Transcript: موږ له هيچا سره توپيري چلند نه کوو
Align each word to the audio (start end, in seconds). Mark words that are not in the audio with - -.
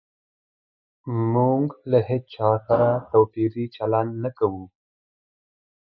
موږ 1.33 1.65
له 1.91 1.99
هيچا 2.09 2.49
سره 2.67 2.89
توپيري 3.11 3.65
چلند 3.75 4.11
نه 4.23 4.29
کوو 4.37 4.63